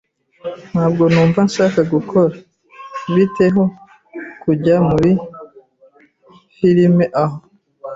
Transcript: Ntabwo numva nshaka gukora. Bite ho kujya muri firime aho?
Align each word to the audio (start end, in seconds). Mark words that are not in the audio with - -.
Ntabwo 0.71 1.03
numva 1.11 1.39
nshaka 1.47 1.79
gukora. 1.93 2.33
Bite 3.13 3.45
ho 3.53 3.63
kujya 4.43 4.75
muri 4.89 5.11
firime 6.55 7.05
aho? 7.23 7.37